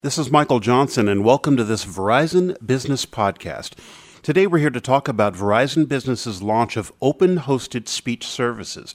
This 0.00 0.16
is 0.16 0.30
Michael 0.30 0.60
Johnson, 0.60 1.08
and 1.08 1.24
welcome 1.24 1.56
to 1.56 1.64
this 1.64 1.84
Verizon 1.84 2.54
Business 2.64 3.04
Podcast. 3.04 3.72
Today, 4.22 4.46
we're 4.46 4.58
here 4.58 4.70
to 4.70 4.80
talk 4.80 5.08
about 5.08 5.34
Verizon 5.34 5.88
Business's 5.88 6.40
launch 6.40 6.76
of 6.76 6.92
open 7.02 7.38
hosted 7.38 7.88
speech 7.88 8.24
services. 8.24 8.94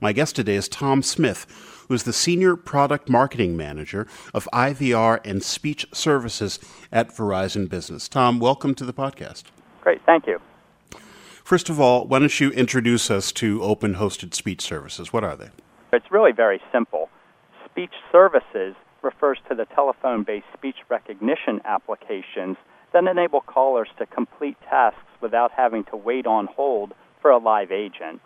My 0.00 0.12
guest 0.12 0.36
today 0.36 0.54
is 0.54 0.68
Tom 0.68 1.02
Smith, 1.02 1.84
who 1.88 1.94
is 1.94 2.04
the 2.04 2.12
Senior 2.12 2.54
Product 2.54 3.08
Marketing 3.08 3.56
Manager 3.56 4.06
of 4.32 4.48
IVR 4.52 5.18
and 5.24 5.42
Speech 5.42 5.88
Services 5.92 6.60
at 6.92 7.08
Verizon 7.08 7.68
Business. 7.68 8.08
Tom, 8.08 8.38
welcome 8.38 8.76
to 8.76 8.84
the 8.84 8.94
podcast. 8.94 9.46
Great, 9.80 10.02
thank 10.06 10.24
you. 10.28 10.40
First 11.42 11.68
of 11.68 11.80
all, 11.80 12.06
why 12.06 12.20
don't 12.20 12.38
you 12.38 12.50
introduce 12.50 13.10
us 13.10 13.32
to 13.32 13.60
open 13.60 13.96
hosted 13.96 14.34
speech 14.34 14.60
services? 14.62 15.12
What 15.12 15.24
are 15.24 15.34
they? 15.34 15.48
It's 15.92 16.12
really 16.12 16.30
very 16.30 16.60
simple. 16.70 17.08
Speech 17.72 17.94
services 18.12 18.76
refers 19.04 19.38
to 19.48 19.54
the 19.54 19.66
telephone 19.66 20.24
based 20.24 20.46
speech 20.54 20.76
recognition 20.88 21.60
applications 21.64 22.56
that 22.92 23.04
enable 23.04 23.40
callers 23.40 23.88
to 23.98 24.06
complete 24.06 24.56
tasks 24.68 25.00
without 25.20 25.52
having 25.52 25.84
to 25.84 25.96
wait 25.96 26.26
on 26.26 26.46
hold 26.46 26.94
for 27.20 27.30
a 27.30 27.38
live 27.38 27.70
agent. 27.70 28.20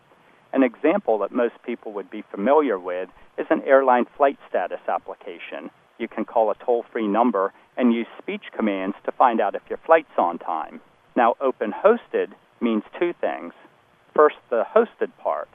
An 0.52 0.62
example 0.62 1.18
that 1.18 1.32
most 1.32 1.54
people 1.64 1.92
would 1.92 2.10
be 2.10 2.22
familiar 2.30 2.78
with 2.78 3.08
is 3.36 3.46
an 3.50 3.62
airline 3.66 4.06
flight 4.16 4.38
status 4.48 4.80
application. 4.88 5.70
You 5.98 6.08
can 6.08 6.24
call 6.24 6.50
a 6.50 6.54
toll 6.64 6.84
free 6.92 7.06
number 7.06 7.52
and 7.76 7.92
use 7.92 8.06
speech 8.18 8.44
commands 8.56 8.96
to 9.04 9.12
find 9.12 9.40
out 9.40 9.54
if 9.54 9.62
your 9.68 9.78
flight's 9.84 10.16
on 10.16 10.38
time. 10.38 10.80
Now, 11.16 11.34
open 11.40 11.72
hosted 11.72 12.32
means 12.60 12.82
two 12.98 13.12
things. 13.20 13.52
First, 14.14 14.36
the 14.50 14.64
hosted 14.74 15.10
part. 15.22 15.48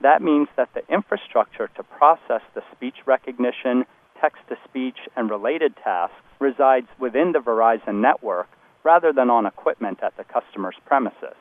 That 0.00 0.22
means 0.22 0.48
that 0.56 0.70
the 0.74 0.82
infrastructure 0.92 1.68
to 1.76 1.82
process 1.82 2.42
the 2.54 2.62
speech 2.72 2.96
recognition 3.06 3.84
text 4.20 4.42
to 4.48 4.56
speech, 4.68 4.98
and 5.16 5.30
related 5.30 5.76
tasks 5.76 6.16
resides 6.40 6.88
within 6.98 7.32
the 7.32 7.38
Verizon 7.38 8.00
network 8.00 8.48
rather 8.84 9.12
than 9.12 9.30
on 9.30 9.46
equipment 9.46 9.98
at 10.02 10.16
the 10.16 10.24
customer's 10.24 10.76
premises. 10.86 11.36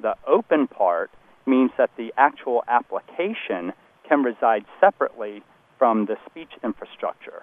The 0.00 0.14
open 0.26 0.66
part 0.66 1.10
means 1.46 1.70
that 1.78 1.90
the 1.96 2.12
actual 2.16 2.62
application 2.68 3.72
can 4.08 4.22
reside 4.22 4.64
separately 4.80 5.42
from 5.78 6.06
the 6.06 6.16
speech 6.28 6.52
infrastructure. 6.62 7.42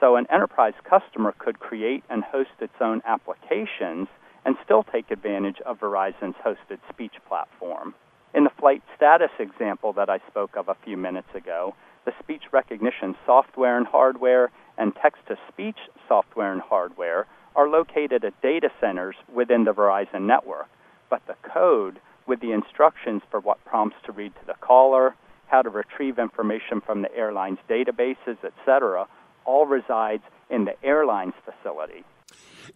So 0.00 0.16
an 0.16 0.26
enterprise 0.30 0.74
customer 0.88 1.34
could 1.38 1.58
create 1.58 2.04
and 2.10 2.22
host 2.22 2.50
its 2.60 2.74
own 2.80 3.00
applications 3.06 4.08
and 4.44 4.56
still 4.62 4.82
take 4.84 5.10
advantage 5.10 5.60
of 5.64 5.80
Verizon's 5.80 6.36
hosted 6.44 6.78
speech 6.90 7.14
platform. 7.26 7.94
In 8.34 8.44
the 8.44 8.50
flight 8.58 8.82
status 8.96 9.30
example 9.38 9.92
that 9.94 10.10
I 10.10 10.18
spoke 10.28 10.56
of 10.56 10.68
a 10.68 10.76
few 10.84 10.96
minutes 10.96 11.34
ago, 11.34 11.74
the 12.04 12.12
speech 12.22 12.42
recognition 12.52 13.14
software 13.26 13.76
and 13.76 13.86
hardware 13.86 14.50
and 14.78 14.94
text 15.00 15.22
to 15.28 15.36
speech 15.48 15.78
software 16.08 16.52
and 16.52 16.60
hardware 16.60 17.26
are 17.56 17.68
located 17.68 18.24
at 18.24 18.40
data 18.42 18.70
centers 18.80 19.14
within 19.32 19.64
the 19.64 19.72
Verizon 19.72 20.22
network, 20.22 20.68
but 21.08 21.22
the 21.26 21.36
code 21.48 22.00
with 22.26 22.40
the 22.40 22.52
instructions 22.52 23.22
for 23.30 23.40
what 23.40 23.64
prompts 23.64 23.96
to 24.04 24.12
read 24.12 24.34
to 24.34 24.46
the 24.46 24.54
caller, 24.60 25.14
how 25.46 25.62
to 25.62 25.70
retrieve 25.70 26.18
information 26.18 26.80
from 26.80 27.02
the 27.02 27.14
airline's 27.14 27.58
databases, 27.68 28.36
etc., 28.44 29.06
all 29.44 29.66
resides 29.66 30.22
in 30.50 30.64
the 30.64 30.74
airline's 30.84 31.34
facility. 31.44 32.02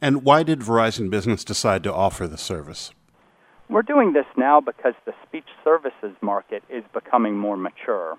And 0.00 0.22
why 0.22 0.42
did 0.42 0.60
Verizon 0.60 1.10
Business 1.10 1.44
decide 1.44 1.82
to 1.84 1.92
offer 1.92 2.26
the 2.26 2.38
service? 2.38 2.92
We're 3.68 3.82
doing 3.82 4.12
this 4.12 4.26
now 4.36 4.60
because 4.60 4.94
the 5.04 5.14
speech 5.26 5.48
services 5.64 6.14
market 6.20 6.62
is 6.68 6.84
becoming 6.92 7.36
more 7.36 7.56
mature. 7.56 8.16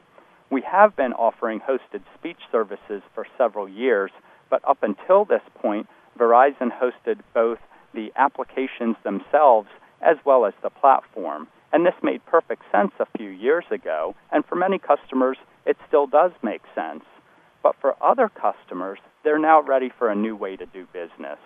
We 0.51 0.61
have 0.63 0.95
been 0.95 1.13
offering 1.13 1.59
hosted 1.59 2.01
speech 2.17 2.39
services 2.51 3.03
for 3.13 3.27
several 3.37 3.69
years, 3.69 4.11
but 4.49 4.67
up 4.67 4.79
until 4.81 5.23
this 5.25 5.43
point, 5.61 5.87
Verizon 6.17 6.69
hosted 6.71 7.19
both 7.33 7.59
the 7.93 8.11
applications 8.15 8.95
themselves 9.03 9.69
as 10.01 10.17
well 10.25 10.45
as 10.45 10.53
the 10.63 10.69
platform. 10.69 11.47
And 11.71 11.85
this 11.85 11.93
made 12.01 12.25
perfect 12.25 12.63
sense 12.71 12.91
a 12.99 13.05
few 13.17 13.29
years 13.29 13.65
ago, 13.69 14.15
and 14.31 14.43
for 14.43 14.55
many 14.55 14.79
customers, 14.79 15.37
it 15.67 15.77
still 15.87 16.07
does 16.07 16.31
make 16.41 16.63
sense. 16.73 17.03
But 17.61 17.75
for 17.79 17.95
other 18.03 18.29
customers, 18.29 18.97
they're 19.23 19.37
now 19.37 19.61
ready 19.61 19.91
for 19.99 20.09
a 20.09 20.15
new 20.15 20.35
way 20.35 20.55
to 20.55 20.65
do 20.65 20.87
business. 20.91 21.37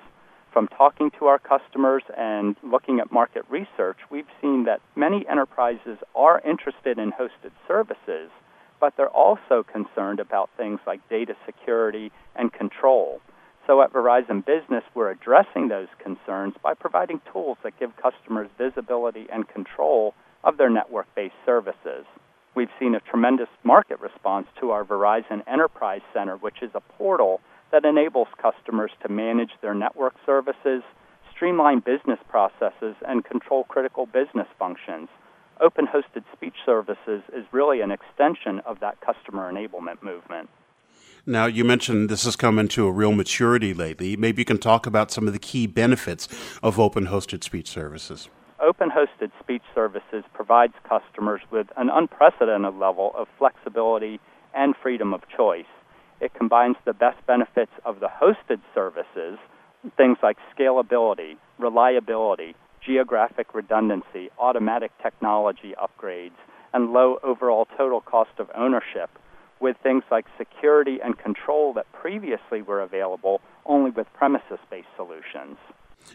From 0.53 0.67
talking 0.67 1.11
to 1.19 1.25
our 1.25 1.39
customers 1.39 2.03
and 2.15 2.55
looking 2.63 2.99
at 2.99 3.11
market 3.11 3.43
research, 3.49 3.97
we've 4.09 4.29
seen 4.39 4.65
that 4.65 4.81
many 4.95 5.25
enterprises 5.27 5.97
are 6.15 6.41
interested 6.45 6.99
in 6.99 7.11
hosted 7.11 7.51
services, 7.67 8.29
but 8.83 8.97
they're 8.97 9.07
also 9.07 9.63
concerned 9.63 10.19
about 10.19 10.49
things 10.57 10.77
like 10.85 10.99
data 11.07 11.33
security 11.45 12.11
and 12.35 12.51
control. 12.51 13.21
So 13.65 13.81
at 13.81 13.93
Verizon 13.93 14.45
Business, 14.45 14.83
we're 14.93 15.09
addressing 15.09 15.69
those 15.69 15.87
concerns 15.99 16.55
by 16.61 16.73
providing 16.73 17.21
tools 17.31 17.57
that 17.63 17.79
give 17.79 17.91
customers 17.95 18.49
visibility 18.57 19.25
and 19.31 19.47
control 19.47 20.13
of 20.43 20.57
their 20.57 20.69
network 20.69 21.07
based 21.15 21.39
services. 21.45 22.03
We've 22.55 22.75
seen 22.77 22.93
a 22.93 22.99
tremendous 22.99 23.47
market 23.63 24.01
response 24.01 24.47
to 24.59 24.71
our 24.71 24.83
Verizon 24.83 25.47
Enterprise 25.47 26.01
Center, 26.13 26.35
which 26.35 26.61
is 26.61 26.71
a 26.75 26.81
portal 26.81 27.39
that 27.71 27.85
enables 27.85 28.27
customers 28.37 28.91
to 29.01 29.07
manage 29.07 29.51
their 29.61 29.73
network 29.73 30.15
services, 30.25 30.83
streamline 31.33 31.79
business 31.79 32.19
processes, 32.27 32.97
and 33.07 33.23
control 33.23 33.63
critical 33.63 34.07
business 34.07 34.47
functions 34.59 35.07
open 35.63 35.87
hosted 35.87 36.23
speech 36.33 36.55
services 36.65 37.23
is 37.33 37.45
really 37.51 37.79
an 37.81 37.89
extension 37.89 38.59
of 38.65 38.81
that 38.81 38.99
customer 39.01 39.51
enablement 39.51 40.03
movement. 40.03 40.49
Now, 41.25 41.45
you 41.45 41.63
mentioned 41.63 42.09
this 42.09 42.25
has 42.25 42.35
come 42.35 42.59
into 42.59 42.85
a 42.85 42.91
real 42.91 43.13
maturity 43.13 43.73
lately. 43.73 44.17
Maybe 44.17 44.41
you 44.41 44.45
can 44.45 44.57
talk 44.57 44.85
about 44.85 45.09
some 45.09 45.25
of 45.25 45.31
the 45.31 45.39
key 45.39 45.67
benefits 45.67 46.27
of 46.61 46.77
open 46.79 47.07
hosted 47.07 47.45
speech 47.45 47.69
services. 47.69 48.27
Open 48.59 48.89
hosted 48.89 49.31
speech 49.39 49.63
services 49.73 50.25
provides 50.33 50.73
customers 50.87 51.41
with 51.49 51.67
an 51.77 51.89
unprecedented 51.89 52.75
level 52.75 53.13
of 53.15 53.27
flexibility 53.37 54.19
and 54.53 54.75
freedom 54.75 55.13
of 55.13 55.21
choice. 55.35 55.65
It 56.19 56.33
combines 56.33 56.75
the 56.83 56.93
best 56.93 57.25
benefits 57.25 57.71
of 57.85 58.01
the 58.01 58.07
hosted 58.07 58.59
services, 58.73 59.39
things 59.95 60.17
like 60.21 60.37
scalability, 60.57 61.37
reliability, 61.57 62.55
geographic 62.85 63.53
redundancy, 63.53 64.29
automatic 64.39 64.91
technology 65.01 65.73
upgrades, 65.81 66.37
and 66.73 66.91
low 66.91 67.19
overall 67.23 67.67
total 67.77 68.01
cost 68.01 68.31
of 68.39 68.49
ownership, 68.55 69.09
with 69.59 69.77
things 69.83 70.03
like 70.11 70.25
security 70.37 70.99
and 71.03 71.17
control 71.17 71.73
that 71.73 71.91
previously 71.93 72.61
were 72.61 72.81
available 72.81 73.41
only 73.65 73.91
with 73.91 74.07
premises 74.13 74.59
based 74.69 74.87
solutions. 74.95 75.57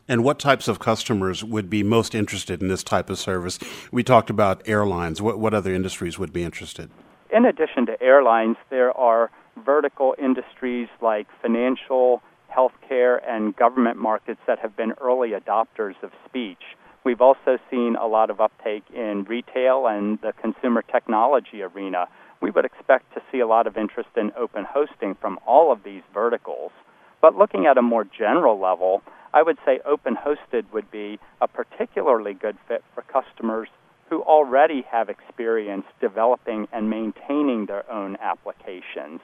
And 0.07 0.23
what 0.23 0.39
types 0.39 0.69
of 0.69 0.78
customers 0.78 1.43
would 1.43 1.71
be 1.71 1.83
most 1.83 2.15
interested 2.15 2.61
in 2.61 2.69
this 2.69 2.83
type 2.83 3.09
of 3.09 3.19
service? 3.19 3.59
We 3.91 4.03
talked 4.03 4.28
about 4.28 4.69
airlines. 4.69 5.23
What, 5.23 5.39
what 5.39 5.55
other 5.55 5.73
industries 5.73 6.19
would 6.19 6.33
be 6.33 6.43
interested? 6.43 6.91
In 7.31 7.47
addition 7.47 7.87
to 7.87 8.03
airlines, 8.03 8.57
there 8.69 8.97
are 8.97 9.31
vertical 9.65 10.15
industries 10.19 10.89
like 11.01 11.27
financial, 11.43 12.23
healthcare 12.59 13.21
and 13.27 13.55
government 13.55 13.97
markets 13.97 14.41
that 14.47 14.59
have 14.59 14.77
been 14.77 14.93
early 15.01 15.31
adopters 15.31 15.95
of 16.03 16.11
speech. 16.27 16.63
We've 17.05 17.21
also 17.21 17.59
seen 17.71 17.97
a 17.97 18.07
lot 18.07 18.31
of 18.31 18.41
uptake 18.41 18.83
in 18.93 19.25
retail 19.25 19.87
and 19.87 20.19
the 20.21 20.33
consumer 20.33 20.83
technology 20.83 21.63
arena. 21.63 22.07
We 22.43 22.51
would 22.51 22.65
expect 22.65 23.15
to 23.15 23.23
see 23.31 23.39
a 23.41 23.47
lot 23.47 23.67
of 23.67 23.77
interest 23.77 24.11
in 24.17 24.33
open 24.37 24.65
hosting 24.65 25.15
from 25.15 25.39
all 25.47 25.71
of 25.73 25.85
these 25.85 26.03
verticals. 26.13 26.73
But 27.21 27.37
looking 27.37 27.67
at 27.67 27.79
a 27.79 27.83
more 27.83 28.05
general 28.05 28.59
level, 28.61 29.03
I 29.33 29.43
would 29.43 29.59
say 29.65 29.81
open 29.85 30.17
hosted 30.17 30.65
would 30.73 30.91
be 30.91 31.19
a 31.41 31.49
particularly 31.49 32.35
good 32.35 32.57
fit 32.67 32.83
for 32.95 33.03
customers 33.03 33.69
who 34.09 34.23
already 34.23 34.85
have 34.91 35.09
experience 35.09 35.85
developing 36.01 36.67
and 36.73 36.91
maintaining 36.91 37.67
their 37.67 37.91
own 37.91 38.17
applications. 38.21 39.21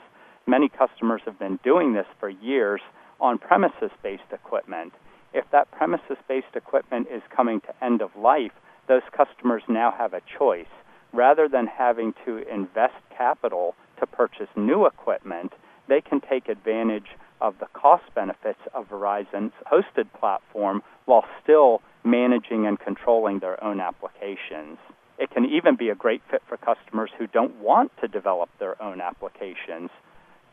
Many 0.47 0.69
customers 0.69 1.22
have 1.25 1.39
been 1.39 1.59
doing 1.65 1.95
this 1.95 2.06
for 2.21 2.28
years 2.28 2.83
on 3.24 3.38
premises 3.38 3.90
based 4.02 4.30
equipment. 4.32 4.92
If 5.32 5.50
that 5.50 5.71
premises 5.71 6.18
based 6.28 6.54
equipment 6.54 7.09
is 7.10 7.22
coming 7.34 7.62
to 7.62 7.84
end 7.84 8.03
of 8.03 8.15
life, 8.15 8.53
those 8.86 9.03
customers 9.16 9.62
now 9.66 9.91
have 9.97 10.12
a 10.12 10.21
choice. 10.38 10.68
Rather 11.15 11.48
than 11.48 11.66
having 11.66 12.12
to 12.26 12.47
invest 12.53 13.00
capital 13.16 13.74
to 13.98 14.06
purchase 14.06 14.48
new 14.56 14.84
equipment, 14.84 15.54
they 15.88 16.03
can 16.03 16.21
take 16.21 16.48
advantage 16.48 17.16
of 17.41 17.54
the 17.60 17.66
cost 17.72 18.04
benefits 18.15 18.60
of 18.74 18.88
Verizon's 18.91 19.54
hosted 19.72 20.06
platform 20.20 20.82
while 21.06 21.24
still 21.42 21.80
managing 22.04 22.66
and 22.66 22.78
controlling 22.78 23.38
their 23.38 23.62
own 23.65 23.80
applications. 23.80 24.77
It 25.18 25.30
can 25.30 25.47
even 25.47 25.77
be 25.77 25.88
a 25.88 25.94
great 25.94 26.20
fit 26.30 26.42
for 26.47 26.59
customers 26.59 27.10
who 27.16 27.27
don't 27.27 27.54
want 27.56 27.91
to 28.03 28.09
develop 28.09 28.50
their 28.59 28.80
own 28.82 29.00
applications. 29.00 29.88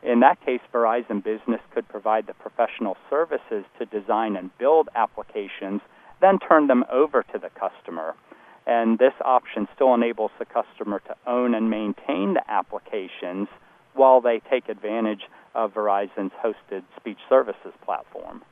In 0.02 0.20
that 0.20 0.44
case, 0.44 0.60
Verizon 0.72 1.22
Business 1.22 1.60
could 1.72 1.88
provide 1.88 2.26
the 2.26 2.34
professional 2.34 2.96
services 3.08 3.64
to 3.78 3.86
design 3.86 4.36
and 4.36 4.56
build 4.58 4.88
applications, 4.96 5.80
then 6.20 6.38
turn 6.40 6.66
them 6.66 6.84
over 6.90 7.22
to 7.32 7.38
the 7.38 7.50
customer. 7.50 8.14
And 8.66 8.98
this 8.98 9.14
option 9.24 9.68
still 9.74 9.94
enables 9.94 10.32
the 10.38 10.44
customer 10.44 11.00
to 11.06 11.16
own 11.26 11.54
and 11.54 11.70
maintain 11.70 12.34
the 12.34 12.42
applications 12.48 13.48
while 13.94 14.20
they 14.20 14.40
take 14.50 14.68
advantage 14.68 15.22
of 15.54 15.74
Verizon's 15.74 16.32
hosted 16.42 16.82
speech 16.96 17.18
services 17.28 17.72
platform. 17.84 18.42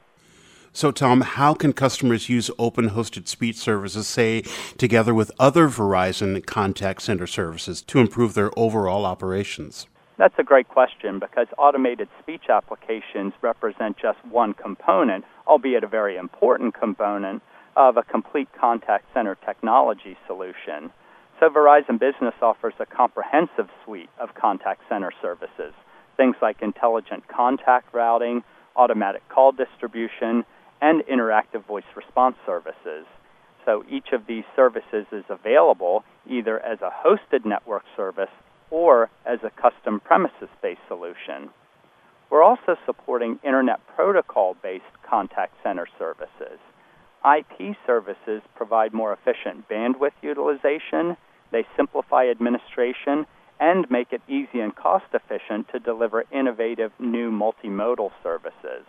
So, 0.72 0.92
Tom, 0.92 1.22
how 1.22 1.54
can 1.54 1.72
customers 1.72 2.28
use 2.28 2.48
open 2.56 2.90
hosted 2.90 3.26
speech 3.26 3.56
services, 3.56 4.06
say, 4.06 4.42
together 4.78 5.12
with 5.12 5.32
other 5.38 5.68
Verizon 5.68 6.46
contact 6.46 7.02
center 7.02 7.26
services 7.26 7.82
to 7.82 7.98
improve 7.98 8.34
their 8.34 8.56
overall 8.56 9.04
operations? 9.04 9.88
That's 10.20 10.38
a 10.38 10.44
great 10.44 10.68
question 10.68 11.18
because 11.18 11.46
automated 11.56 12.06
speech 12.20 12.50
applications 12.50 13.32
represent 13.40 13.96
just 13.96 14.18
one 14.26 14.52
component, 14.52 15.24
albeit 15.46 15.82
a 15.82 15.86
very 15.86 16.18
important 16.18 16.74
component, 16.74 17.42
of 17.74 17.96
a 17.96 18.02
complete 18.02 18.48
contact 18.52 19.06
center 19.14 19.34
technology 19.46 20.18
solution. 20.26 20.92
So, 21.38 21.48
Verizon 21.48 21.98
Business 21.98 22.34
offers 22.42 22.74
a 22.78 22.84
comprehensive 22.84 23.70
suite 23.82 24.10
of 24.18 24.34
contact 24.34 24.82
center 24.90 25.10
services, 25.22 25.72
things 26.18 26.36
like 26.42 26.60
intelligent 26.60 27.26
contact 27.26 27.94
routing, 27.94 28.44
automatic 28.76 29.26
call 29.30 29.52
distribution, 29.52 30.44
and 30.82 31.00
interactive 31.10 31.64
voice 31.64 31.90
response 31.96 32.36
services. 32.44 33.06
So 33.64 33.84
each 33.88 34.12
of 34.12 34.26
these 34.26 34.44
services 34.54 35.06
is 35.12 35.24
available 35.30 36.04
either 36.28 36.60
as 36.60 36.78
a 36.82 36.90
hosted 36.90 37.46
network 37.46 37.84
service 37.96 38.28
or 38.70 39.10
as 39.26 39.38
a 39.42 39.50
custom 39.50 40.00
premises 40.00 40.48
based 40.62 40.80
solution. 40.88 41.50
We're 42.30 42.42
also 42.42 42.76
supporting 42.86 43.40
Internet 43.44 43.80
Protocol 43.96 44.56
based 44.62 44.84
contact 45.08 45.54
center 45.62 45.86
services. 45.98 46.58
IP 47.24 47.76
services 47.86 48.40
provide 48.54 48.94
more 48.94 49.12
efficient 49.12 49.68
bandwidth 49.68 50.12
utilization, 50.22 51.16
they 51.52 51.66
simplify 51.76 52.28
administration, 52.30 53.26
and 53.58 53.90
make 53.90 54.12
it 54.12 54.22
easy 54.26 54.60
and 54.60 54.74
cost 54.74 55.04
efficient 55.12 55.68
to 55.72 55.78
deliver 55.78 56.24
innovative 56.32 56.92
new 56.98 57.30
multimodal 57.30 58.10
services. 58.22 58.86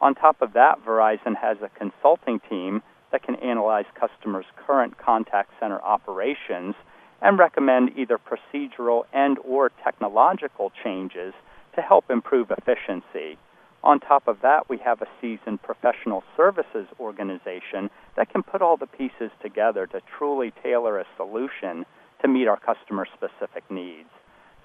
On 0.00 0.14
top 0.14 0.40
of 0.40 0.54
that, 0.54 0.84
Verizon 0.84 1.36
has 1.36 1.58
a 1.60 1.68
consulting 1.78 2.40
team 2.48 2.82
that 3.12 3.22
can 3.22 3.36
analyze 3.36 3.84
customers' 3.94 4.46
current 4.66 4.96
contact 4.98 5.50
center 5.60 5.80
operations 5.82 6.74
and 7.22 7.38
recommend 7.38 7.90
either 7.96 8.18
procedural 8.18 9.04
and 9.12 9.38
or 9.44 9.70
technological 9.82 10.72
changes 10.82 11.34
to 11.74 11.82
help 11.82 12.10
improve 12.10 12.50
efficiency. 12.50 13.38
On 13.82 14.00
top 14.00 14.28
of 14.28 14.40
that, 14.40 14.68
we 14.70 14.78
have 14.78 15.02
a 15.02 15.06
seasoned 15.20 15.62
professional 15.62 16.24
services 16.36 16.86
organization 16.98 17.90
that 18.16 18.30
can 18.30 18.42
put 18.42 18.62
all 18.62 18.78
the 18.78 18.86
pieces 18.86 19.30
together 19.42 19.86
to 19.88 20.00
truly 20.16 20.52
tailor 20.62 20.98
a 20.98 21.04
solution 21.16 21.84
to 22.22 22.28
meet 22.28 22.48
our 22.48 22.58
customer 22.58 23.06
specific 23.14 23.62
needs. 23.70 24.08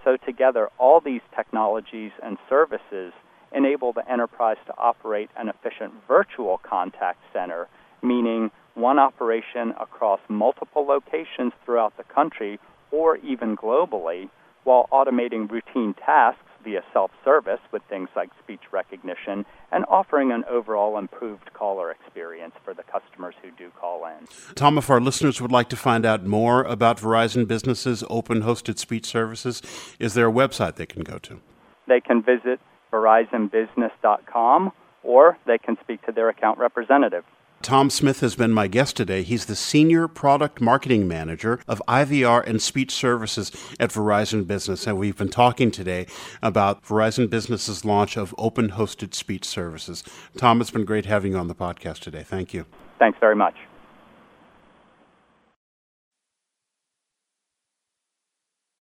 So 0.06 0.16
together, 0.16 0.70
all 0.78 1.02
these 1.02 1.22
technologies 1.36 2.12
and 2.24 2.38
services 2.48 3.12
enable 3.52 3.92
the 3.92 4.10
enterprise 4.10 4.58
to 4.68 4.78
operate 4.78 5.30
an 5.36 5.50
efficient 5.50 5.94
virtual 6.08 6.60
contact 6.60 7.20
center, 7.34 7.68
meaning 8.02 8.52
one 8.76 9.00
operation 9.00 9.74
across 9.80 10.20
multiple 10.30 10.86
locations 10.86 11.54
throughout 11.66 11.96
the 11.98 12.04
country 12.04 12.60
or 12.92 13.18
even 13.18 13.56
globally, 13.56 14.30
while 14.64 14.88
automating 14.92 15.50
routine 15.50 15.94
tasks 15.94 16.44
via 16.64 16.84
self 16.92 17.12
service 17.24 17.60
with 17.72 17.82
things 17.90 18.10
like 18.16 18.30
speech 18.44 18.62
recognition 18.72 19.46
and 19.72 19.86
offering 19.88 20.32
an 20.32 20.44
overall 20.50 20.98
improved 20.98 21.54
caller 21.54 21.92
experience 21.92 22.54
for 22.64 22.74
the 22.74 22.84
customers 22.84 23.36
who 23.42 23.52
do 23.52 23.72
call 23.80 24.06
in. 24.06 24.28
Tom, 24.56 24.78
if 24.78 24.90
our 24.90 25.00
listeners 25.00 25.42
would 25.42 25.52
like 25.52 25.70
to 25.70 25.76
find 25.76 26.06
out 26.06 26.26
more 26.26 26.64
about 26.64 26.98
Verizon 26.98 27.48
Business's 27.48 28.04
open 28.10 28.42
hosted 28.44 28.78
speech 28.78 29.06
services, 29.06 29.62
is 30.00 30.14
there 30.14 30.28
a 30.28 30.32
website 30.32 30.76
they 30.76 30.86
can 30.86 31.04
go 31.04 31.18
to? 31.20 31.40
They 31.88 32.02
can 32.02 32.22
visit 32.22 32.60
verizonbusiness.com, 32.92 34.72
or 35.04 35.38
they 35.46 35.58
can 35.58 35.78
speak 35.82 36.06
to 36.06 36.12
their 36.12 36.30
account 36.30 36.58
representative. 36.60 37.24
Tom 37.62 37.90
Smith 37.90 38.22
has 38.22 38.36
been 38.36 38.54
my 38.54 38.68
guest 38.68 38.96
today. 38.96 39.22
He's 39.22 39.46
the 39.46 39.56
Senior 39.56 40.08
Product 40.08 40.62
Marketing 40.62 41.08
Manager 41.10 41.60
of 41.68 41.82
IVR 41.90 42.46
and 42.48 42.62
Speech 42.62 42.92
Services 42.92 43.52
at 43.80 43.90
Verizon 43.90 44.48
Business. 44.48 44.88
And 44.88 44.98
we've 44.98 45.18
been 45.18 45.30
talking 45.30 45.70
today 45.70 46.08
about 46.42 46.84
Verizon 46.84 47.30
Business's 47.30 47.84
launch 47.84 48.16
of 48.16 48.34
open 48.38 48.72
hosted 48.72 49.14
speech 49.14 49.44
services. 49.44 50.06
Tom, 50.38 50.62
it's 50.62 50.72
been 50.72 50.86
great 50.86 51.06
having 51.06 51.34
you 51.34 51.38
on 51.38 51.48
the 51.48 51.56
podcast 51.56 52.00
today. 52.00 52.24
Thank 52.24 52.54
you. 52.54 52.66
Thanks 52.98 53.20
very 53.20 53.36
much. 53.36 53.56